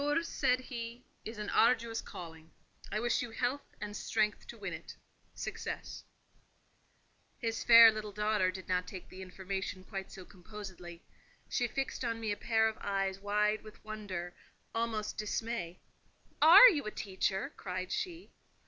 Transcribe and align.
"Yours," 0.03 0.27
said 0.27 0.59
he, 0.61 1.05
"is 1.25 1.37
an 1.37 1.51
arduous 1.51 2.01
calling. 2.01 2.49
I 2.91 2.99
wish 2.99 3.21
you 3.21 3.29
health 3.29 3.75
and 3.79 3.95
strength 3.95 4.47
to 4.47 4.57
win 4.57 4.73
in 4.73 4.79
it—success." 4.81 6.05
His 7.37 7.63
fair 7.63 7.91
little 7.91 8.11
daughter 8.11 8.49
did 8.49 8.67
not 8.67 8.87
take 8.87 9.09
the 9.09 9.21
information 9.21 9.83
quite 9.83 10.11
so 10.11 10.25
composedly: 10.25 11.03
she 11.47 11.67
fixed 11.67 12.03
on 12.03 12.19
me 12.19 12.31
a 12.31 12.35
pair 12.35 12.67
of 12.67 12.79
eyes 12.81 13.19
wide 13.19 13.61
with 13.61 13.85
wonder—almost 13.85 15.13
with 15.13 15.19
dismay. 15.19 15.79
"Are 16.41 16.67
you 16.67 16.85
a 16.87 16.89
teacher?" 16.89 17.53
cried 17.55 17.91
she. 17.91 18.31